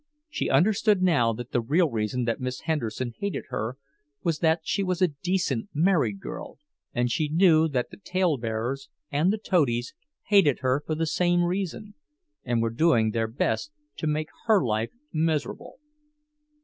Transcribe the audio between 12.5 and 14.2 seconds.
were doing their best to